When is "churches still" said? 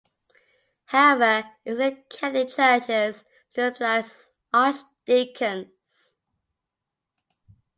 2.49-3.67